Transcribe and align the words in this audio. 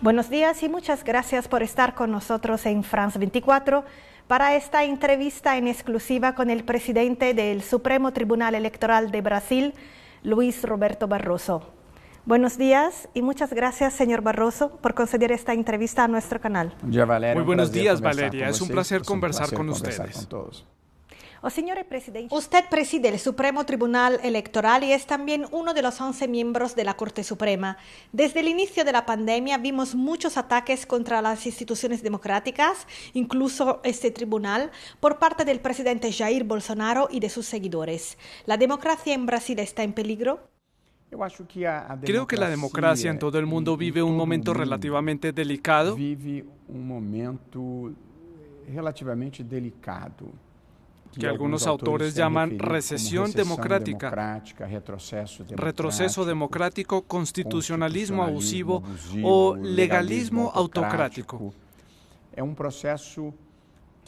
Buenos 0.00 0.30
días 0.30 0.62
y 0.62 0.68
muchas 0.68 1.02
gracias 1.02 1.48
por 1.48 1.64
estar 1.64 1.96
con 1.96 2.12
nosotros 2.12 2.64
en 2.66 2.84
France 2.84 3.18
24 3.18 3.84
para 4.28 4.54
esta 4.54 4.84
entrevista 4.84 5.56
en 5.56 5.66
exclusiva 5.66 6.36
con 6.36 6.50
el 6.50 6.62
presidente 6.62 7.34
del 7.34 7.62
Supremo 7.62 8.12
Tribunal 8.12 8.54
Electoral 8.54 9.10
de 9.10 9.22
Brasil, 9.22 9.74
Luis 10.22 10.62
Roberto 10.62 11.08
Barroso. 11.08 11.72
Buenos 12.26 12.56
días 12.56 13.08
y 13.12 13.22
muchas 13.22 13.52
gracias, 13.52 13.92
señor 13.92 14.22
Barroso, 14.22 14.76
por 14.76 14.94
conceder 14.94 15.32
esta 15.32 15.52
entrevista 15.52 16.04
a 16.04 16.08
nuestro 16.08 16.40
canal. 16.40 16.76
Muy 16.80 17.42
buenos 17.42 17.72
días, 17.72 18.00
Valeria. 18.00 18.50
Es 18.50 18.60
un 18.60 18.68
placer 18.68 19.02
conversar 19.02 19.52
con 19.52 19.68
ustedes. 19.68 20.28
Oh, 21.40 22.36
usted 22.36 22.64
preside 22.68 23.08
el 23.08 23.18
Supremo 23.20 23.64
Tribunal 23.64 24.18
Electoral 24.24 24.82
y 24.82 24.92
es 24.92 25.06
también 25.06 25.46
uno 25.52 25.72
de 25.72 25.82
los 25.82 26.00
11 26.00 26.26
miembros 26.26 26.74
de 26.74 26.82
la 26.82 26.94
Corte 26.94 27.22
Suprema. 27.22 27.78
Desde 28.12 28.40
el 28.40 28.48
inicio 28.48 28.84
de 28.84 28.90
la 28.90 29.06
pandemia 29.06 29.56
vimos 29.58 29.94
muchos 29.94 30.36
ataques 30.36 30.84
contra 30.84 31.22
las 31.22 31.46
instituciones 31.46 32.02
democráticas, 32.02 32.88
incluso 33.14 33.80
este 33.84 34.10
tribunal, 34.10 34.72
por 34.98 35.20
parte 35.20 35.44
del 35.44 35.60
presidente 35.60 36.12
Jair 36.12 36.42
Bolsonaro 36.42 37.08
y 37.08 37.20
de 37.20 37.30
sus 37.30 37.46
seguidores. 37.46 38.18
¿La 38.46 38.56
democracia 38.56 39.14
en 39.14 39.26
Brasil 39.26 39.60
está 39.60 39.84
en 39.84 39.92
peligro? 39.92 40.40
Creo 42.04 42.26
que 42.26 42.36
la 42.36 42.50
democracia 42.50 43.10
en 43.10 43.18
todo 43.18 43.38
el 43.38 43.46
mundo 43.46 43.76
vive 43.76 44.02
un 44.02 44.16
momento 44.16 44.54
relativamente 44.54 45.32
delicado. 45.32 45.94
Vive 45.94 46.44
un 46.66 46.86
momento 46.86 47.92
relativamente 48.66 49.44
delicado 49.44 50.26
que 51.12 51.26
algunos 51.26 51.66
autores 51.66 52.14
llaman 52.14 52.58
recesión 52.58 53.32
democrática, 53.32 54.42
retroceso 55.50 56.24
democrático, 56.24 57.02
constitucionalismo 57.02 58.22
abusivo 58.22 58.82
o 59.22 59.56
legalismo 59.56 60.50
autocrático. 60.54 61.52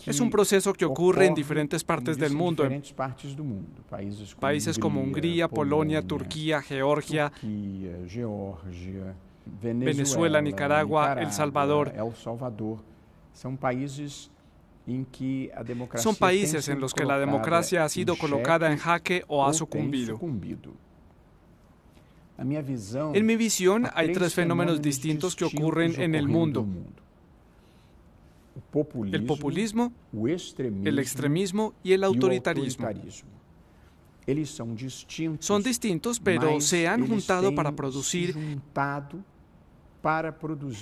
Es 0.06 0.20
un 0.20 0.30
proceso 0.30 0.72
que 0.72 0.84
ocurre 0.84 1.26
en 1.26 1.34
diferentes 1.34 1.84
partes 1.84 2.16
del 2.16 2.32
mundo, 2.32 2.64
en 2.64 2.82
países 4.38 4.78
como 4.78 5.00
Hungría, 5.00 5.48
Polonia, 5.48 6.00
Turquía, 6.00 6.62
Georgia, 6.62 7.30
Venezuela, 9.62 10.40
Nicaragua, 10.40 11.14
El 11.20 11.32
Salvador. 11.32 11.92
Son 13.32 13.56
países 13.56 14.30
son 15.96 16.16
países 16.16 16.68
en 16.68 16.80
los 16.80 16.94
que 16.94 17.04
la 17.04 17.18
democracia 17.18 17.84
ha 17.84 17.88
sido 17.88 18.16
colocada 18.16 18.70
en 18.70 18.78
jaque 18.78 19.24
o 19.28 19.44
ha 19.44 19.52
sucumbido. 19.52 20.18
En 22.38 23.26
mi 23.26 23.36
visión 23.36 23.86
hay 23.94 24.12
tres 24.12 24.34
fenómenos 24.34 24.80
distintos 24.80 25.36
que 25.36 25.44
ocurren 25.44 26.00
en 26.00 26.14
el 26.14 26.26
mundo. 26.26 26.66
El 29.12 29.24
populismo, 29.26 29.92
el 30.12 30.98
extremismo 30.98 31.74
y 31.82 31.92
el 31.92 32.04
autoritarismo. 32.04 32.88
Son 35.38 35.62
distintos, 35.62 36.20
pero 36.20 36.60
se 36.60 36.88
han 36.88 37.06
juntado 37.06 37.54
para 37.54 37.72
producir 37.72 38.34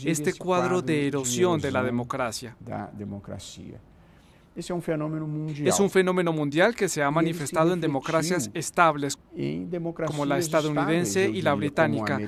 este 0.04 0.34
cuadro 0.34 0.82
de 0.82 1.08
erosión 1.08 1.60
de 1.60 1.70
la 1.70 1.82
democracia. 1.82 2.56
Es 4.56 4.70
un 4.70 4.82
fenómeno 4.82 5.26
mundial. 5.26 5.68
Es 5.68 5.78
un 5.78 5.88
fenómeno 5.88 6.32
mundial 6.32 6.74
que 6.74 6.88
se 6.88 7.00
ha 7.00 7.10
manifestado 7.12 7.72
en 7.72 7.80
democracias 7.80 8.50
estables, 8.54 9.16
como 10.06 10.24
la 10.24 10.38
estadounidense 10.38 11.28
y 11.28 11.42
la 11.42 11.54
británica. 11.54 12.20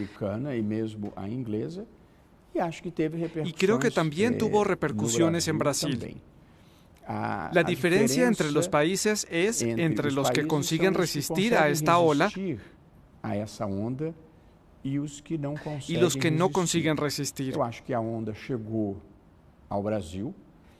Y 3.44 3.52
creo 3.52 3.78
que 3.78 3.91
también 3.91 4.38
tuvo 4.38 4.62
repercusiones 4.64 5.48
en 5.48 5.58
Brasil. 5.58 6.20
La 7.08 7.64
diferencia 7.67 8.28
entre 8.28 8.52
los 8.52 8.68
países 8.68 9.27
es 9.30 9.62
entre 9.62 10.12
los 10.12 10.30
que 10.30 10.46
consiguen 10.46 10.95
resistir 10.95 11.57
a 11.57 11.68
esta 11.68 11.98
ola 11.98 12.30
y 14.83 15.96
los 15.96 16.17
que 16.17 16.30
no 16.30 16.51
consiguen 16.51 16.96
resistir. 16.96 17.57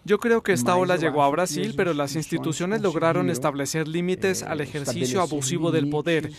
Yo 0.05 0.19
creo 0.19 0.43
que 0.43 0.53
esta 0.53 0.77
ola 0.77 0.97
llegó 0.97 1.22
a 1.22 1.28
Brasil, 1.31 1.75
pero 1.77 1.93
las 1.93 2.16
instituciones 2.16 2.81
lograron 2.81 3.28
establecer 3.28 3.87
límites 3.87 4.43
al 4.43 4.60
ejercicio 4.60 5.21
abusivo 5.21 5.71
del 5.71 5.91
poder. 5.91 6.31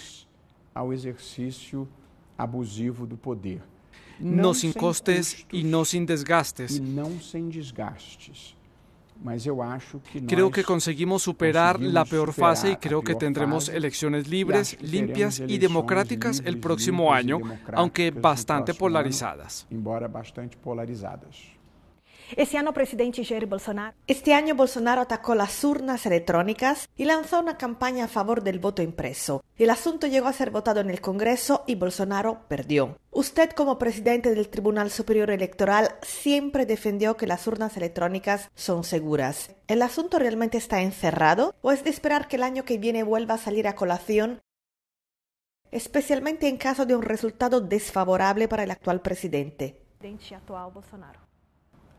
No 4.20 4.54
sin 4.54 4.74
costes 4.74 5.46
y 5.52 5.64
no 5.64 5.86
sin 5.86 6.06
desgastes. 6.06 6.82
Creo 10.28 10.52
que 10.52 10.64
conseguimos 10.64 11.24
superar 11.24 11.80
la 11.80 12.06
peor 12.06 12.34
fase 12.34 12.72
y 12.72 12.76
creo 12.78 13.02
que 13.02 13.16
tendremos 13.16 13.70
elecciones 13.70 14.28
libres, 14.28 14.78
limpias 14.82 15.42
y 15.46 15.58
democráticas 15.58 16.42
el 16.46 16.60
próximo 16.60 17.14
año, 17.14 17.40
aunque 17.74 18.12
bastante 18.12 18.74
polarizadas. 18.74 19.68
Este 22.38 22.58
año, 22.58 22.74
presidente 22.74 23.26
Jair 23.26 23.46
Bolsonaro. 23.46 23.96
Este 24.08 24.34
año 24.34 24.56
Bolsonaro 24.56 25.02
atacó 25.02 25.36
las 25.36 25.64
urnas 25.64 26.06
electrónicas 26.06 26.88
y 26.96 27.06
lanzó 27.06 27.40
una 27.40 27.58
campaña 27.58 28.06
a 28.06 28.08
favor 28.08 28.44
del 28.44 28.60
voto 28.60 28.82
impreso. 28.82 29.44
El 29.58 29.70
asunto 29.70 30.08
llegó 30.08 30.28
a 30.28 30.34
ser 30.34 30.50
votado 30.50 30.80
en 30.80 30.90
el 30.90 31.02
Congreso 31.02 31.64
y 31.68 31.76
Bolsonaro 31.76 32.48
perdió. 32.48 32.98
Usted, 33.12 33.52
como 33.52 33.78
presidente 33.78 34.34
del 34.34 34.50
Tribunal 34.50 34.92
Superior 34.92 35.30
Electoral, 35.30 35.96
siempre 36.02 36.66
defendió 36.66 37.18
que 37.18 37.28
las 37.28 37.46
urnas 37.48 37.76
electrónicas 37.76 38.50
son 38.56 38.84
seguras. 38.84 39.52
¿El 39.68 39.82
asunto 39.82 40.18
realmente 40.18 40.58
está 40.58 40.82
encerrado 40.82 41.54
o 41.62 41.72
es 41.72 41.84
de 41.84 41.90
esperar 41.90 42.28
que 42.28 42.38
el 42.38 42.44
año 42.44 42.64
que 42.64 42.78
viene 42.78 43.04
vuelva 43.04 43.36
a 43.36 43.40
salir 43.40 43.68
a 43.68 43.76
colación 43.76 44.42
especialmente 45.72 46.48
en 46.48 46.58
caso 46.58 46.86
de 46.86 46.96
un 46.96 47.02
resultado 47.02 47.62
desfavorable 47.62 48.48
para 48.48 48.64
el 48.64 48.72
actual 48.72 49.02
presidente. 49.02 49.82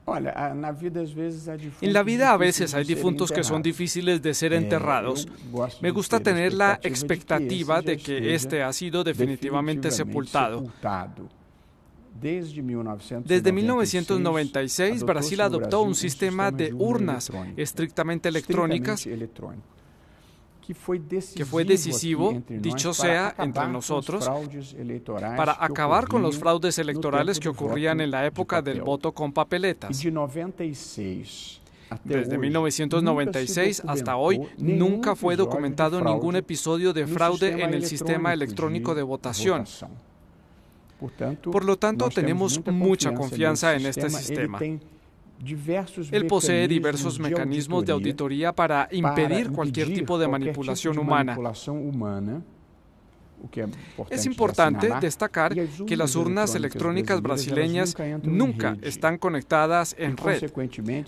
En 0.06 1.92
la 1.92 2.02
vida 2.02 2.32
a 2.32 2.36
veces 2.36 2.74
hay 2.74 2.84
difuntos 2.84 3.30
que 3.30 3.44
son 3.44 3.62
difíciles 3.62 4.20
de 4.20 4.34
ser 4.34 4.52
enterrados. 4.52 5.28
Me 5.80 5.90
gusta 5.90 6.20
tener 6.20 6.52
la 6.54 6.80
expectativa 6.82 7.80
de 7.82 7.96
que 7.98 8.34
este 8.34 8.62
ha 8.62 8.72
sido 8.72 9.04
definitivamente 9.04 9.90
sepultado. 9.90 10.64
Desde 13.24 13.52
1996, 13.52 15.02
Brasil 15.04 15.40
adoptó 15.40 15.82
un 15.82 15.94
sistema 15.94 16.50
de 16.50 16.72
urnas 16.72 17.30
estrictamente 17.56 18.28
electrónicas 18.28 19.06
que 20.62 21.44
fue 21.44 21.64
decisivo, 21.64 22.42
dicho 22.48 22.94
sea, 22.94 23.34
entre 23.38 23.68
nosotros, 23.68 24.30
para 25.36 25.56
acabar 25.62 26.06
con 26.08 26.22
los 26.22 26.38
fraudes 26.38 26.78
electorales 26.78 27.40
que 27.40 27.48
ocurrían 27.48 28.00
en 28.00 28.10
la 28.10 28.24
época 28.26 28.62
del 28.62 28.82
voto 28.82 29.12
con 29.12 29.32
papeletas. 29.32 30.00
Desde 32.04 32.38
1996 32.38 33.82
hasta 33.86 34.16
hoy 34.16 34.40
nunca 34.58 35.14
fue 35.14 35.36
documentado 35.36 36.00
ningún 36.00 36.36
episodio 36.36 36.92
de 36.92 37.06
fraude 37.06 37.62
en 37.62 37.74
el 37.74 37.84
sistema 37.84 38.32
electrónico 38.32 38.94
de 38.94 39.02
votación. 39.02 39.64
Por 41.42 41.64
lo 41.64 41.76
tanto, 41.76 42.08
tenemos 42.08 42.60
mucha 42.66 43.12
confianza 43.12 43.74
en 43.74 43.86
este 43.86 44.08
sistema. 44.08 44.58
Él 46.10 46.26
posee 46.26 46.68
diversos 46.68 47.18
mecanismos 47.18 47.84
de 47.84 47.92
auditoría 47.92 48.52
para 48.52 48.88
impedir 48.92 49.50
cualquier 49.50 49.92
tipo 49.92 50.18
de 50.18 50.28
manipulación 50.28 50.98
humana. 50.98 51.36
Es 54.10 54.26
importante 54.26 54.88
destacar 55.00 55.54
que 55.86 55.96
las 55.96 56.14
urnas 56.14 56.54
electrónicas 56.54 57.20
brasileñas 57.20 57.96
nunca 58.22 58.76
están 58.82 59.18
conectadas 59.18 59.96
en 59.98 60.16
red. 60.16 60.50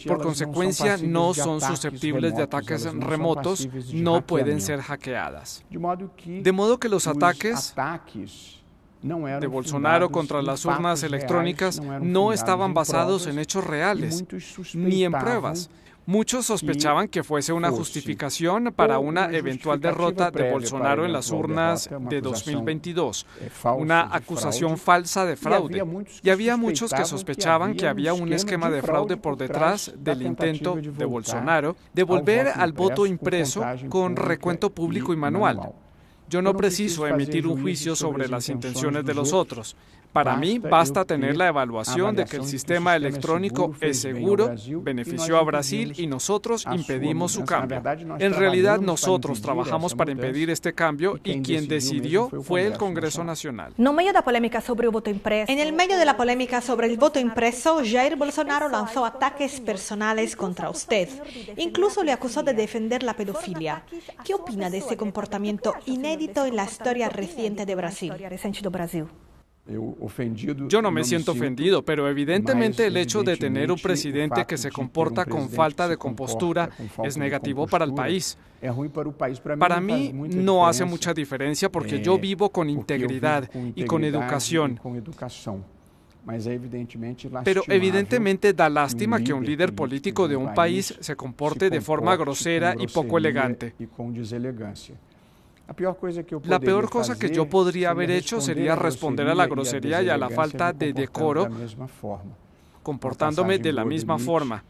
Por 0.07 0.23
consecuencia, 0.23 0.97
no 0.97 1.33
son 1.35 1.61
susceptibles 1.61 2.35
de 2.35 2.43
ataques 2.43 2.93
remotos, 2.95 3.69
no 3.93 4.27
pueden 4.27 4.61
ser 4.61 4.81
hackeadas. 4.81 5.65
De 5.71 6.53
modo 6.53 6.79
que 6.79 6.89
los 6.89 7.07
ataques 7.07 7.75
de 9.05 9.47
Bolsonaro 9.47 10.09
contra 10.11 10.41
las 10.41 10.65
urnas 10.65 11.03
electrónicas 11.03 11.81
no 12.01 12.33
estaban 12.33 12.73
basados 12.73 13.27
en 13.27 13.39
hechos 13.39 13.65
reales 13.65 14.25
ni 14.75 15.05
en 15.05 15.13
pruebas. 15.13 15.69
Muchos 16.07 16.45
sospechaban 16.45 17.09
que 17.09 17.23
fuese 17.23 17.53
una 17.55 17.71
justificación 17.71 18.75
para 18.77 18.99
una 18.99 19.31
eventual 19.31 19.81
derrota 19.81 20.31
de 20.31 20.51
Bolsonaro 20.51 21.07
en 21.07 21.13
las 21.13 21.31
urnas 21.31 21.89
de 22.11 22.21
2022, 22.21 23.27
una 23.79 24.15
acusación 24.15 24.77
falsa 24.77 25.25
de 25.25 25.37
fraude. 25.37 25.83
Y 26.23 26.29
había 26.29 26.57
muchos 26.59 26.93
que 26.93 27.05
sospechaban 27.05 27.75
que 27.75 27.87
había 27.87 28.13
un 28.13 28.33
esquema 28.33 28.71
de 28.71 28.83
fraude 28.83 29.17
por 29.17 29.37
detrás 29.39 29.93
del 29.97 30.23
intento 30.23 30.77
de 30.77 31.05
Bolsonaro 31.05 31.77
de 31.93 32.03
volver 32.03 32.49
al 32.49 32.73
voto 32.73 33.07
impreso 33.07 33.63
con 33.89 34.17
recuento 34.17 34.71
público 34.71 35.13
y 35.13 35.17
manual. 35.17 35.75
Yo 36.29 36.43
no 36.43 36.57
preciso 36.57 37.07
emitir 37.07 37.47
un 37.47 37.61
juicio 37.61 37.95
sobre 37.95 38.29
las 38.29 38.49
intenciones 38.49 39.05
de 39.05 39.15
los 39.15 39.33
otros. 39.33 39.77
Para 40.15 40.37
mí, 40.37 40.61
basta 40.61 41.05
tener 41.05 41.37
la 41.37 41.49
evaluación 41.49 42.15
de 42.15 42.25
que 42.25 42.37
el 42.37 42.45
sistema 42.45 42.95
electrónico 42.95 43.75
es 43.81 44.01
seguro, 44.01 44.55
benefició 44.81 45.39
a 45.39 45.43
Brasil 45.43 45.93
y 45.97 46.07
nosotros 46.07 46.65
impedimos 46.73 47.33
su 47.33 47.45
cambio. 47.45 47.83
En 48.21 48.33
realidad, 48.33 48.79
nosotros 48.79 49.43
trabajamos 49.43 49.93
para 49.93 50.13
impedir 50.13 50.51
este 50.51 50.73
cambio 50.73 51.19
y 51.25 51.43
quien 51.43 51.67
decidió 51.67 52.31
fue 52.43 52.65
el 52.65 52.79
Congreso 52.79 53.25
Nacional. 53.25 53.75
En 53.77 55.59
el 55.59 55.73
medio 55.73 55.99
de 55.99 56.05
la 56.05 56.17
polémica 56.17 56.61
sobre 56.61 56.87
el 56.87 56.97
voto 56.97 57.19
impreso, 57.19 57.81
Jair 57.85 58.15
Bolsonaro 58.15 58.69
lanzó 58.69 59.05
ataques 59.05 59.61
personales 59.61 60.37
contra 60.37 60.71
usted. 60.71 61.09
Incluso 61.57 62.05
le 62.05 62.13
acusó 62.13 62.45
de 62.45 62.55
defender 62.55 63.03
la 63.03 63.15
pedofilia. 63.15 63.83
¿Qué 64.25 64.35
opina 64.35 64.71
de 64.71 64.79
ese 64.79 64.97
comportamiento 64.97 65.75
inédito 65.87 66.47
en 66.47 66.55
la 66.55 66.67
historia 66.67 67.09
reciente 67.09 67.67
de 67.67 67.75
Brasil? 67.75 68.13
Yo 70.69 70.83
no 70.83 70.91
me 70.91 71.05
siento 71.05 71.33
ofendido, 71.33 71.83
pero 71.83 72.07
evidentemente 72.09 72.87
el 72.87 72.97
hecho 72.99 73.23
de 73.23 73.37
tener 73.37 73.73
un 73.73 73.79
presidente 73.79 74.45
que 74.47 74.59
se 74.59 74.71
comporta 74.71 75.25
con 75.25 75.49
falta 75.49 75.89
de 75.89 75.97
compostura 75.97 76.69
es 77.03 77.17
negativo 77.17 77.67
para 77.67 77.85
el 77.87 77.95
país. 77.95 78.37
Para 79.59 79.81
mí 79.81 80.13
no 80.13 80.67
hace 80.67 80.85
mucha 80.85 81.15
diferencia 81.15 81.71
porque 81.71 82.01
yo 82.03 82.19
vivo 82.19 82.51
con 82.51 82.69
integridad 82.69 83.49
y 83.75 83.85
con 83.85 84.05
educación. 84.05 84.79
Pero 87.45 87.63
evidentemente 87.69 88.53
da 88.55 88.69
lástima 88.69 89.21
que 89.23 89.33
un 89.33 89.45
líder 89.45 89.75
político 89.75 90.27
de 90.29 90.37
un 90.37 90.55
país 90.55 90.95
se 91.01 91.17
comporte 91.17 91.71
de 91.71 91.81
forma 91.81 92.17
grosera 92.17 92.75
y 92.79 92.87
poco 92.87 93.19
elegante. 93.19 93.75
La 95.67 96.61
peor 96.61 96.91
cosa 96.91 97.19
que 97.19 97.31
yo 97.31 97.49
podría 97.49 97.91
haber 97.91 98.11
hecho 98.11 98.41
sería 98.41 98.77
responder 98.77 99.29
a 99.29 99.35
la 99.35 99.47
grosería 99.47 100.03
y 100.03 100.09
a 100.11 100.17
la 100.17 100.29
falta 100.29 100.73
de 100.73 100.93
decoro 100.93 101.49
comportándome 102.83 103.59
de 103.59 103.73
la 103.73 103.85
misma 103.85 104.19
forma. 104.19 104.63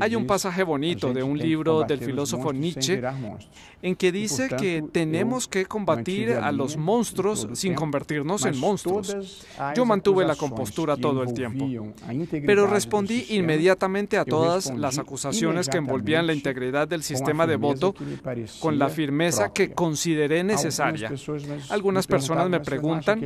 Hay 0.00 0.16
un 0.16 0.26
pasaje 0.26 0.62
bonito 0.62 1.12
de 1.12 1.22
un 1.22 1.38
libro 1.38 1.84
del 1.84 2.00
filósofo 2.00 2.52
Nietzsche 2.52 3.00
en 3.82 3.94
que 3.94 4.12
dice 4.12 4.48
que 4.58 4.84
tenemos 4.92 5.46
que 5.46 5.64
combatir 5.66 6.32
a 6.32 6.50
los 6.52 6.76
monstruos 6.76 7.48
sin 7.52 7.74
convertirnos 7.74 8.44
en 8.46 8.58
monstruos. 8.58 9.46
Yo 9.74 9.84
mantuve 9.84 10.24
la 10.24 10.34
compostura 10.36 10.96
todo 10.96 11.22
el 11.22 11.32
tiempo, 11.32 11.68
pero 12.46 12.66
respondí 12.66 13.26
inmediatamente 13.30 14.18
a 14.18 14.24
todas 14.24 14.74
las 14.76 14.98
acusaciones 14.98 15.68
que 15.68 15.78
envolvían 15.78 16.26
la 16.26 16.34
integridad 16.34 16.88
del 16.88 17.02
sistema 17.02 17.46
de 17.46 17.56
voto 17.56 17.94
con 18.58 18.78
la 18.78 18.88
firmeza 18.88 19.52
que 19.52 19.72
consideré 19.72 20.42
necesaria. 20.42 21.12
Algunas 21.68 22.06
personas 22.06 22.48
me 22.48 22.60
preguntan, 22.60 23.20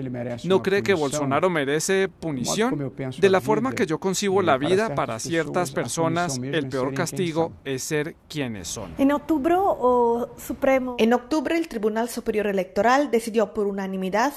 ¿no 0.44 0.62
cree 0.62 0.82
que 0.82 0.94
Bolsonaro 0.94 1.49
merece 1.49 2.08
punición? 2.08 2.93
De 3.19 3.31
la 3.31 3.40
forma 3.40 3.73
que 3.73 3.87
yo 3.87 3.99
concibo 3.99 4.43
la 4.43 4.58
vida 4.58 4.94
para 4.94 5.19
ciertas 5.19 5.70
personas 5.70 6.34
el 6.43 6.69
peor 6.69 6.95
castigo 6.95 7.53
es 7.65 7.83
ser 7.83 8.17
quienes 8.29 8.69
son. 8.69 8.95
En 8.99 9.13
octubre, 9.13 9.55
Supremo. 10.37 10.97
En 10.99 11.13
octubre, 11.13 11.57
el 11.57 11.69
Tribunal 11.69 12.09
Superior 12.09 12.47
Electoral 12.47 13.11
decidió 13.11 13.55
por 13.55 13.67
unanimidad 13.67 14.33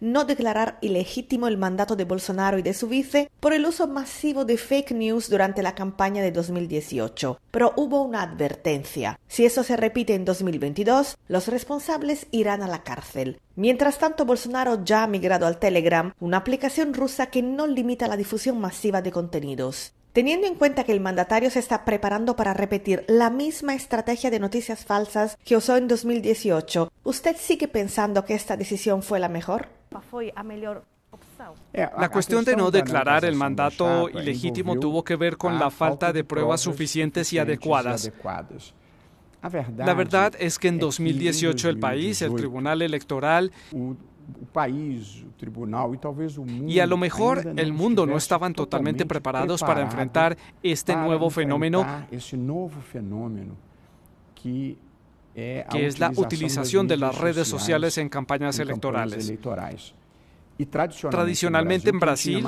no 0.00 0.24
declarar 0.24 0.78
ilegítimo 0.82 1.48
el 1.48 1.56
mandato 1.56 1.96
de 1.96 2.04
Bolsonaro 2.04 2.58
y 2.58 2.62
de 2.62 2.74
su 2.74 2.88
vice 2.88 3.30
por 3.40 3.54
el 3.54 3.64
uso 3.64 3.88
masivo 3.88 4.44
de 4.44 4.58
fake 4.58 4.92
news 4.92 5.30
durante 5.30 5.62
la 5.62 5.74
campaña 5.74 6.22
de 6.22 6.30
2018. 6.30 7.40
Pero 7.50 7.72
hubo 7.76 8.02
una 8.02 8.22
advertencia. 8.22 9.18
Si 9.26 9.46
eso 9.46 9.62
se 9.62 9.76
repite 9.76 10.14
en 10.14 10.24
2022, 10.24 11.16
los 11.28 11.48
responsables 11.48 12.26
irán 12.32 12.62
a 12.62 12.68
la 12.68 12.82
cárcel. 12.82 13.40
Mientras 13.56 13.98
tanto, 13.98 14.24
Bolsonaro 14.26 14.84
ya 14.84 15.04
ha 15.04 15.06
migrado 15.06 15.46
al 15.46 15.58
Telegram, 15.58 16.12
una 16.20 16.38
aplicación 16.38 16.92
rusa 16.92 17.26
que 17.26 17.42
no 17.42 17.66
limita 17.66 18.08
la 18.08 18.16
difusión 18.16 18.60
masiva 18.60 19.00
de 19.00 19.12
contenidos. 19.12 19.94
Teniendo 20.14 20.46
en 20.46 20.54
cuenta 20.54 20.84
que 20.84 20.92
el 20.92 21.00
mandatario 21.00 21.50
se 21.50 21.58
está 21.58 21.84
preparando 21.84 22.36
para 22.36 22.54
repetir 22.54 23.04
la 23.08 23.30
misma 23.30 23.74
estrategia 23.74 24.30
de 24.30 24.38
noticias 24.38 24.84
falsas 24.84 25.36
que 25.44 25.56
usó 25.56 25.76
en 25.76 25.88
2018, 25.88 26.92
¿usted 27.02 27.36
sigue 27.36 27.66
pensando 27.66 28.24
que 28.24 28.34
esta 28.34 28.56
decisión 28.56 29.02
fue 29.02 29.18
la 29.18 29.28
mejor? 29.28 29.66
La 31.98 32.08
cuestión 32.10 32.44
de 32.44 32.54
no 32.54 32.70
declarar 32.70 33.24
el 33.24 33.34
mandato 33.34 34.08
ilegítimo 34.08 34.78
tuvo 34.78 35.02
que 35.02 35.16
ver 35.16 35.36
con 35.36 35.58
la 35.58 35.72
falta 35.72 36.12
de 36.12 36.22
pruebas 36.22 36.60
suficientes 36.60 37.32
y 37.32 37.38
adecuadas. 37.38 38.12
La 39.76 39.94
verdad 39.94 40.32
es 40.38 40.60
que 40.60 40.68
en 40.68 40.78
2018 40.78 41.68
el 41.68 41.80
país, 41.80 42.22
el 42.22 42.36
Tribunal 42.36 42.82
Electoral 42.82 43.50
y 46.66 46.78
a 46.78 46.86
lo 46.86 46.96
mejor 46.96 47.52
el 47.56 47.72
mundo 47.72 48.06
no 48.06 48.16
estaban 48.16 48.54
totalmente 48.54 49.06
preparados 49.06 49.60
para 49.60 49.82
enfrentar 49.82 50.36
este 50.62 50.96
nuevo 50.96 51.30
fenómeno 51.30 51.84
que 55.34 55.86
es 55.86 55.98
la 55.98 56.12
utilización 56.14 56.86
de 56.86 56.96
las 56.96 57.18
redes 57.18 57.48
sociales 57.48 57.98
en 57.98 58.08
campañas 58.08 58.58
electorales. 58.58 59.32
Tradicionalmente 61.10 61.90
en 61.90 61.98
Brasil, 61.98 62.46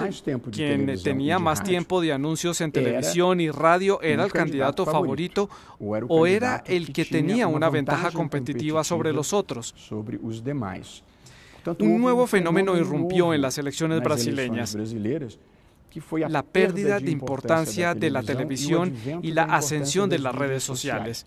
quien 0.52 0.94
tenía 1.02 1.40
más 1.40 1.64
tiempo 1.64 2.00
de 2.00 2.12
anuncios 2.12 2.60
en 2.60 2.70
televisión 2.70 3.40
y 3.40 3.50
radio 3.50 4.00
era 4.00 4.24
el 4.24 4.32
candidato 4.32 4.84
favorito 4.84 5.50
o 5.80 6.26
era 6.26 6.62
el 6.66 6.92
que 6.92 7.04
tenía 7.04 7.48
una 7.48 7.68
ventaja 7.68 8.12
competitiva 8.12 8.84
sobre 8.84 9.12
los 9.12 9.32
otros. 9.32 9.74
Un 11.78 12.00
nuevo 12.00 12.26
fenómeno 12.26 12.76
irrumpió 12.76 13.34
en 13.34 13.42
las 13.42 13.58
elecciones 13.58 14.00
brasileñas. 14.00 14.76
la 16.28 16.42
pérdida 16.42 17.00
de 17.00 17.10
importancia 17.10 17.94
de 17.94 18.10
la 18.10 18.22
televisión 18.22 18.94
y 19.22 19.32
la 19.32 19.44
ascensión 19.44 20.10
de 20.10 20.18
las 20.18 20.34
redes 20.34 20.62
sociales. 20.62 21.26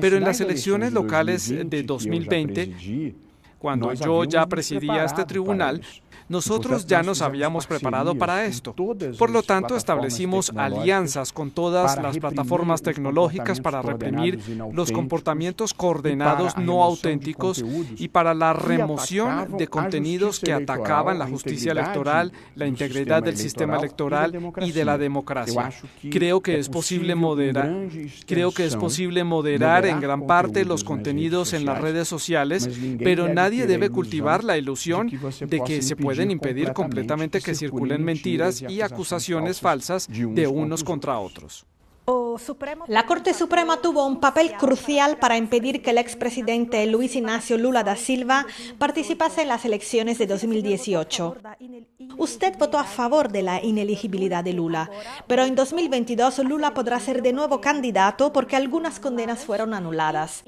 Pero 0.00 0.16
en 0.16 0.24
las 0.24 0.40
elecciones 0.40 0.92
locales 0.92 1.48
de 1.48 1.82
2020, 1.82 3.14
cuando 3.60 3.92
yo 3.92 4.24
ya 4.24 4.46
presidía 4.46 5.04
este 5.04 5.24
tribunal, 5.26 5.82
nosotros 6.30 6.86
ya 6.86 7.02
nos 7.02 7.22
habíamos 7.22 7.66
preparado 7.66 8.14
para 8.14 8.44
esto. 8.46 8.72
Por 9.18 9.30
lo 9.30 9.42
tanto, 9.42 9.76
establecimos 9.76 10.52
alianzas 10.56 11.32
con 11.32 11.50
todas 11.50 12.00
las 12.00 12.16
plataformas 12.18 12.82
tecnológicas 12.82 13.60
para 13.60 13.82
reprimir 13.82 14.38
los 14.72 14.92
comportamientos 14.92 15.74
coordenados 15.74 16.56
no 16.56 16.84
auténticos 16.84 17.64
y 17.98 18.08
para 18.08 18.32
la 18.32 18.52
remoción 18.52 19.56
de 19.58 19.66
contenidos 19.66 20.38
que 20.38 20.52
atacaban 20.52 21.18
la 21.18 21.26
justicia 21.26 21.72
electoral, 21.72 22.32
la 22.54 22.68
integridad 22.68 23.24
del 23.24 23.36
sistema 23.36 23.76
electoral 23.76 24.52
y 24.62 24.70
de 24.70 24.84
la 24.84 24.98
democracia. 24.98 25.70
Creo 26.12 26.40
que 26.40 26.60
es 26.60 26.68
posible 26.68 27.16
moderar, 27.16 27.88
creo 28.26 28.52
que 28.52 28.66
es 28.66 28.76
posible 28.76 29.24
moderar 29.24 29.84
en 29.84 29.98
gran 30.00 30.28
parte 30.28 30.64
los 30.64 30.84
contenidos 30.84 31.54
en 31.54 31.64
las 31.64 31.80
redes 31.80 32.06
sociales, 32.06 32.70
pero 33.02 33.28
nadie 33.28 33.49
debe 33.58 33.90
cultivar 33.90 34.44
la 34.44 34.56
ilusión 34.56 35.08
de 35.08 35.60
que 35.64 35.82
se 35.82 35.96
puede 35.96 36.22
impedir 36.24 36.72
completamente 36.72 37.40
que 37.40 37.54
circulen 37.54 38.04
mentiras 38.04 38.62
y 38.62 38.80
acusaciones 38.80 39.60
falsas 39.60 40.08
de 40.08 40.46
unos 40.46 40.84
contra 40.84 41.18
otros. 41.18 41.66
La 42.86 43.06
Corte 43.06 43.34
Suprema 43.34 43.80
tuvo 43.80 44.06
un 44.06 44.20
papel 44.20 44.52
crucial 44.52 45.18
para 45.18 45.36
impedir 45.36 45.82
que 45.82 45.90
el 45.90 45.98
expresidente 45.98 46.84
Luis 46.86 47.14
Ignacio 47.14 47.58
Lula 47.58 47.84
da 47.84 47.96
Silva 47.96 48.46
participase 48.78 49.42
en 49.42 49.48
las 49.48 49.64
elecciones 49.64 50.18
de 50.18 50.26
2018. 50.26 51.36
Usted 52.16 52.58
votó 52.58 52.78
a 52.78 52.84
favor 52.84 53.30
de 53.30 53.42
la 53.42 53.62
ineligibilidad 53.62 54.42
de 54.42 54.52
Lula, 54.54 54.90
pero 55.26 55.44
en 55.44 55.54
2022 55.54 56.38
Lula 56.40 56.74
podrá 56.74 56.98
ser 57.00 57.22
de 57.22 57.32
nuevo 57.32 57.60
candidato 57.60 58.32
porque 58.32 58.56
algunas 58.56 58.98
condenas 58.98 59.44
fueron 59.44 59.74
anuladas. 59.74 60.44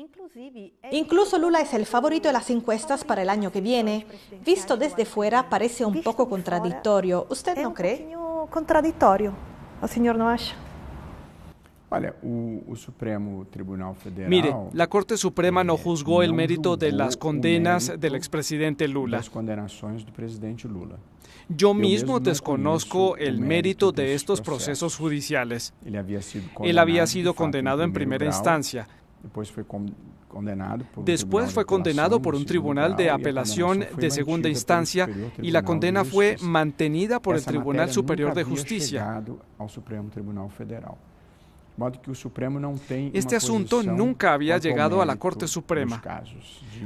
Incluso 0.91 1.39
Lula 1.39 1.61
es 1.61 1.75
el 1.75 1.85
favorito 1.85 2.29
de 2.29 2.33
las 2.33 2.49
encuestas 2.49 3.05
para 3.05 3.23
el 3.23 3.29
año 3.29 3.53
que 3.53 3.61
viene. 3.61 4.07
Visto 4.45 4.77
desde 4.77 5.05
fuera 5.05 5.51
parece 5.51 5.85
un 5.85 6.03
poco 6.03 6.29
contradictorio. 6.29 7.27
¿Usted 7.29 7.59
no 7.59 7.75
cree? 7.75 8.17
Contradictorio, 8.51 9.35
señor 9.87 10.17
Noash. 10.17 10.53
Mire, 14.27 14.57
la 14.73 14.87
Corte 14.87 15.19
Suprema 15.19 15.63
no 15.63 15.77
juzgó 15.77 16.23
el 16.23 16.33
mérito 16.33 16.79
de 16.79 16.93
las 16.93 17.19
condenas 17.19 18.01
del 18.01 18.15
expresidente 18.15 18.89
Lula. 18.89 19.21
Yo 21.51 21.75
mismo 21.75 22.21
desconozco 22.21 23.19
el 23.19 23.39
mérito 23.39 23.93
de 23.93 24.15
estos 24.15 24.41
procesos 24.41 24.97
judiciales. 24.97 25.75
Él 25.85 26.79
había 26.79 27.07
sido 27.07 27.35
condenado 27.35 27.83
en 27.83 27.93
primera 27.93 28.25
instancia. 28.25 28.89
Después 31.05 31.53
fue 31.53 31.65
condenado 31.65 32.21
por 32.21 32.35
un 32.35 32.45
tribunal 32.45 32.97
de 32.97 33.11
apelación 33.11 33.85
de 33.97 34.11
segunda 34.11 34.49
instancia 34.49 35.09
y 35.41 35.51
la 35.51 35.63
condena 35.63 36.05
fue 36.05 36.37
mantenida 36.41 37.21
por 37.21 37.37
el 37.37 37.45
Tribunal 37.45 37.91
Superior 37.91 38.35
de 38.35 38.45
Justicia. 38.45 39.23
Este 43.13 43.37
asunto 43.37 43.83
nunca 43.83 44.35
había 44.35 44.59
llegado 44.59 45.01
a 45.01 45.07
la 45.07 45.17
Corte 45.17 45.49
Suprema. 45.49 46.03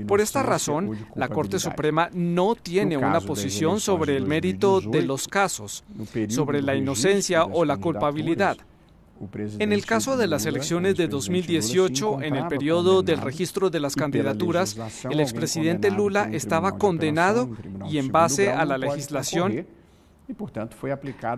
Por 0.07 0.21
esta 0.21 0.43
razón, 0.43 0.97
la 1.15 1.29
Corte 1.29 1.59
Suprema 1.59 2.09
no 2.13 2.55
tiene 2.55 2.97
una 2.97 3.21
posición 3.21 3.81
sobre 3.81 4.17
el 4.17 4.27
mérito 4.27 4.81
de 4.81 5.03
los 5.03 5.27
casos, 5.27 5.85
sobre 6.29 6.63
la 6.63 6.75
inocencia 6.75 7.45
o 7.45 7.65
la 7.65 7.77
culpabilidad. 7.77 8.57
En 9.59 9.73
el 9.73 9.87
caso 9.87 10.17
de 10.17 10.27
las 10.27 10.47
elecciones 10.47 10.97
de 10.97 11.09
2018, 11.09 12.23
en 12.23 12.37
el 12.37 12.49
periodo 12.49 13.03
del 13.03 13.21
registro 13.21 13.71
de 13.71 13.81
las 13.81 13.97
candidaturas, 13.97 14.77
el 15.09 15.21
expresidente 15.21 15.91
Lula 15.91 16.29
estaba 16.33 16.79
condenado 16.79 17.49
y 17.89 17.99
en 17.99 18.09
base 18.09 18.51
a 18.51 18.65
la 18.65 18.79
legislación 18.79 19.67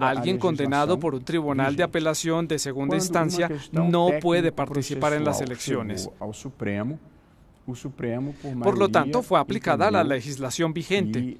Alguien 0.00 0.38
condenado 0.38 0.98
por 0.98 1.14
un 1.14 1.22
tribunal 1.22 1.76
de 1.76 1.82
apelación 1.82 2.48
de 2.48 2.58
segunda 2.58 2.96
instancia 2.96 3.50
no 3.72 4.08
puede 4.20 4.50
participar 4.50 5.12
en 5.12 5.24
las 5.24 5.40
elecciones. 5.40 6.08
Por 8.62 8.78
lo 8.78 8.88
tanto, 8.88 9.22
fue 9.22 9.38
aplicada 9.38 9.90
la 9.90 10.04
legislación 10.04 10.72
vigente. 10.72 11.38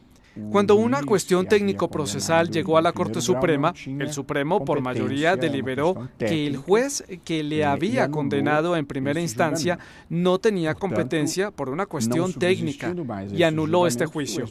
Cuando 0.50 0.76
una 0.76 1.02
cuestión 1.02 1.46
técnico-procesal 1.46 2.50
llegó 2.50 2.78
a 2.78 2.82
la 2.82 2.92
Corte 2.92 3.20
Suprema, 3.20 3.74
el 3.86 4.12
Supremo 4.12 4.64
por 4.64 4.80
mayoría 4.80 5.36
deliberó 5.36 6.08
que 6.18 6.46
el 6.46 6.56
juez 6.56 7.04
que 7.24 7.42
le 7.42 7.64
había 7.64 8.10
condenado 8.10 8.76
en 8.76 8.86
primera 8.86 9.20
instancia 9.20 9.78
no 10.08 10.38
tenía 10.38 10.74
competencia 10.74 11.50
por 11.50 11.68
una 11.68 11.86
cuestión 11.86 12.32
técnica 12.32 12.94
y 13.32 13.42
anuló 13.42 13.86
este 13.86 14.06
juicio. 14.06 14.46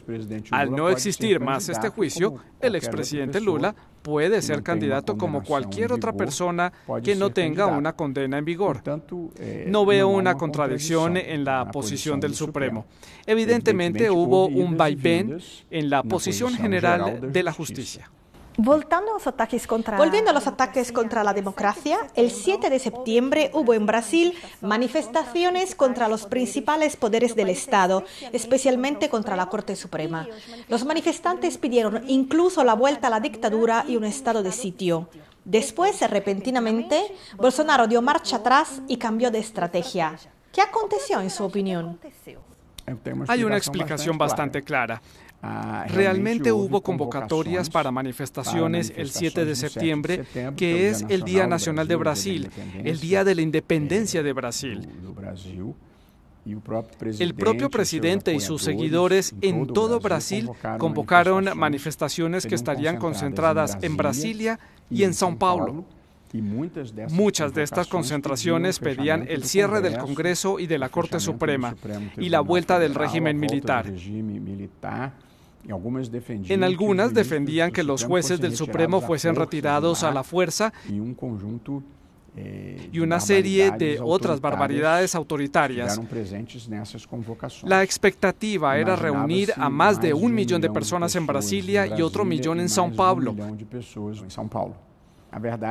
Al 0.50 0.70
no 0.70 0.88
existir 0.88 1.40
más 1.40 1.68
este 1.68 1.88
juicio, 1.88 2.36
el 2.60 2.76
expresidente 2.76 3.40
Lula 3.40 3.74
puede 4.02 4.42
ser 4.42 4.62
candidato 4.62 5.16
como 5.16 5.42
cualquier 5.42 5.92
otra 5.92 6.12
persona 6.12 6.72
que 7.02 7.14
no 7.14 7.30
tenga 7.30 7.66
una 7.66 7.94
condena 7.94 8.38
en 8.38 8.44
vigor. 8.44 8.82
Eh, 9.38 9.66
no 9.68 9.84
veo 9.86 10.08
una 10.08 10.36
contradicción 10.36 11.16
en 11.16 11.44
la 11.44 11.70
posición 11.70 12.20
del 12.20 12.34
Supremo. 12.34 12.86
Evidentemente 13.26 14.10
hubo 14.10 14.46
un 14.46 14.76
vaivén 14.76 15.38
en 15.70 15.90
la 15.90 16.02
posición 16.02 16.54
general 16.54 17.32
de 17.32 17.42
la 17.42 17.52
justicia. 17.52 18.10
Volviendo 18.58 19.12
a 19.12 20.34
los 20.34 20.48
ataques 20.48 20.90
contra 20.90 21.22
la 21.22 21.32
democracia, 21.32 21.98
el 22.16 22.32
7 22.32 22.70
de 22.70 22.80
septiembre 22.80 23.52
hubo 23.54 23.72
en 23.72 23.86
Brasil 23.86 24.34
manifestaciones 24.60 25.76
contra 25.76 26.08
los 26.08 26.26
principales 26.26 26.96
poderes 26.96 27.36
del 27.36 27.50
Estado, 27.50 28.02
especialmente 28.32 29.08
contra 29.08 29.36
la 29.36 29.46
Corte 29.46 29.76
Suprema. 29.76 30.26
Los 30.68 30.84
manifestantes 30.84 31.56
pidieron 31.56 32.02
incluso 32.08 32.64
la 32.64 32.74
vuelta 32.74 33.06
a 33.06 33.10
la 33.10 33.20
dictadura 33.20 33.84
y 33.86 33.94
un 33.94 34.02
estado 34.02 34.42
de 34.42 34.50
sitio. 34.50 35.08
Después, 35.44 36.00
repentinamente, 36.10 37.14
Bolsonaro 37.36 37.86
dio 37.86 38.02
marcha 38.02 38.38
atrás 38.38 38.82
y 38.88 38.96
cambió 38.96 39.30
de 39.30 39.38
estrategia. 39.38 40.18
¿Qué 40.52 40.62
aconteció 40.62 41.20
en 41.20 41.30
su 41.30 41.44
opinión? 41.44 42.00
Hay 43.28 43.44
una 43.44 43.56
explicación 43.56 44.18
bastante 44.18 44.62
clara. 44.62 45.00
Ah, 45.40 45.86
Realmente 45.88 46.50
hubo 46.50 46.82
convocatorias 46.82 47.70
para 47.70 47.92
manifestaciones 47.92 48.92
el 48.96 49.10
7 49.10 49.44
de 49.44 49.54
septiembre, 49.54 50.24
que 50.56 50.88
es 50.88 51.04
el 51.08 51.22
Día 51.22 51.46
Nacional 51.46 51.86
de 51.86 51.96
Brasil, 51.96 52.50
el 52.82 52.98
Día 52.98 53.22
de 53.22 53.34
la 53.36 53.42
Independencia 53.42 54.22
de 54.22 54.32
Brasil. 54.32 54.88
El 57.18 57.34
propio 57.34 57.70
presidente 57.70 58.34
y 58.34 58.40
sus 58.40 58.62
seguidores 58.62 59.34
en 59.40 59.66
todo 59.68 60.00
Brasil 60.00 60.50
convocaron 60.78 61.50
manifestaciones 61.56 62.46
que 62.46 62.54
estarían 62.54 62.96
concentradas 62.96 63.78
en 63.82 63.96
Brasilia 63.96 64.58
y 64.90 65.04
en 65.04 65.12
São 65.12 65.36
Paulo. 65.36 65.84
Muchas 67.10 67.54
de 67.54 67.62
estas 67.62 67.86
concentraciones 67.86 68.78
pedían 68.80 69.26
el 69.28 69.44
cierre 69.44 69.80
del 69.80 69.98
Congreso 69.98 70.58
y 70.58 70.66
de 70.66 70.78
la 70.78 70.88
Corte 70.88 71.20
Suprema 71.20 71.74
y 72.16 72.28
la 72.28 72.40
vuelta 72.40 72.78
del 72.78 72.94
régimen 72.94 73.38
militar. 73.38 73.86
En 76.48 76.64
algunas 76.64 77.12
defendían 77.12 77.70
que 77.70 77.82
los 77.82 78.04
jueces 78.04 78.40
del 78.40 78.56
Supremo 78.56 79.00
fuesen 79.00 79.34
retirados 79.34 80.02
a 80.02 80.10
la 80.10 80.24
fuerza 80.24 80.72
eh, 82.36 82.88
y 82.92 83.00
una 83.00 83.20
serie 83.20 83.72
de 83.72 83.98
otras 84.00 84.40
barbaridades 84.40 85.14
autoritarias. 85.14 86.00
La 87.64 87.82
expectativa 87.82 88.78
era 88.78 88.96
reunir 88.96 89.52
a 89.56 89.68
más 89.68 90.00
de 90.00 90.14
un 90.14 90.34
millón 90.34 90.60
de 90.60 90.70
personas 90.70 91.14
en 91.16 91.26
Brasilia 91.26 91.86
y 91.98 92.02
otro 92.02 92.24
millón 92.24 92.60
en 92.60 92.68
São 92.68 92.94
Paulo. 92.94 93.34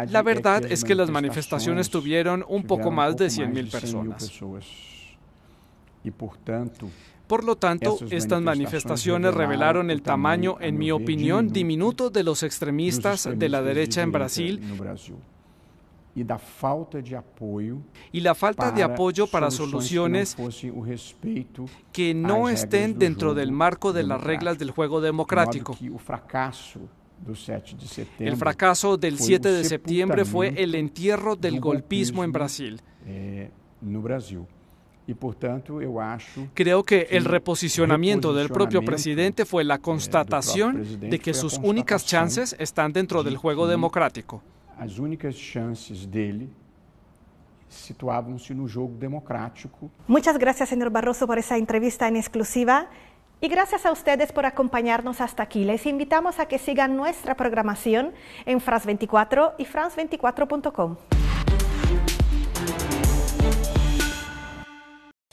La 0.09 0.21
verdad 0.21 0.63
es 0.71 0.83
que 0.83 0.93
las 0.93 1.09
manifestaciones 1.09 1.89
tuvieron 1.89 2.45
un 2.47 2.63
poco 2.63 2.91
más 2.91 3.15
de 3.17 3.27
100.000 3.27 3.71
personas. 3.71 4.31
Por 7.27 7.43
lo 7.43 7.57
tanto, 7.57 7.97
estas 8.09 8.41
manifestaciones 8.41 9.33
revelaron 9.33 9.91
el 9.91 10.01
tamaño, 10.01 10.57
en 10.59 10.77
mi 10.77 10.91
opinión, 10.91 11.49
diminuto 11.49 12.09
de 12.09 12.23
los 12.23 12.43
extremistas 12.43 13.29
de 13.31 13.49
la 13.49 13.61
derecha 13.61 14.01
en 14.01 14.11
Brasil 14.11 14.61
y 18.11 18.19
la 18.21 18.33
falta 18.33 18.71
de 18.71 18.83
apoyo 18.83 19.27
para 19.27 19.51
soluciones 19.51 20.35
que 21.91 22.13
no 22.13 22.49
estén 22.49 22.97
dentro 22.97 23.33
del 23.33 23.51
marco 23.51 23.93
de 23.93 24.03
las 24.03 24.23
reglas 24.23 24.57
del 24.57 24.71
juego 24.71 25.01
democrático. 25.01 25.77
El 28.19 28.37
fracaso 28.37 28.97
del 28.97 29.19
7 29.19 29.51
de 29.51 29.63
septiembre 29.63 30.25
fue 30.25 30.53
el 30.61 30.75
entierro 30.75 31.35
del 31.35 31.59
golpismo 31.59 32.23
en 32.23 32.31
Brasil. 32.31 32.81
Eh, 35.07 36.47
Creo 36.53 36.83
que 36.83 37.07
el 37.11 37.23
reposicionamiento 37.23 38.33
del 38.33 38.49
propio 38.49 38.83
presidente 38.83 39.45
fue 39.45 39.63
la 39.63 39.77
constatación 39.77 40.99
de 40.99 41.19
que 41.19 41.33
sus 41.33 41.57
únicas 41.57 42.05
chances 42.05 42.55
están 42.59 42.91
dentro 42.91 43.23
del 43.23 43.37
juego 43.37 43.67
democrático. 43.67 44.41
As 44.77 44.99
únicas 44.99 45.35
chances 45.35 46.05
dele 46.05 46.49
situavam-se 47.69 48.53
no 48.53 48.67
jogo 48.67 48.95
democrático. 48.97 49.89
Muchas 50.07 50.37
gracias, 50.37 50.69
señor 50.69 50.89
Barroso, 50.91 51.25
por 51.25 51.37
esa 51.37 51.57
entrevista 51.57 52.07
en 52.07 52.15
exclusiva. 52.15 52.87
Y 53.39 53.49
gracias 53.49 53.85
a 53.85 53.91
ustedes 53.91 54.31
por 54.31 54.45
acompañarnos 54.45 55.21
hasta 55.21 55.43
aquí. 55.43 55.63
Les 55.63 55.85
invitamos 55.85 56.39
a 56.39 56.47
que 56.47 56.57
sigan 56.57 56.95
nuestra 56.95 57.35
programación 57.35 58.13
en 58.45 58.59
France24 58.59 59.53
y 59.59 59.65
France24.com. 59.65 60.95